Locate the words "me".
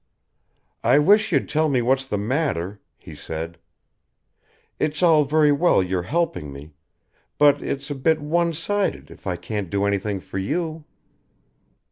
1.69-1.83, 6.51-6.71